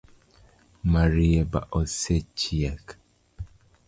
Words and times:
Marieba 0.95 1.61
osechiek? 1.81 2.85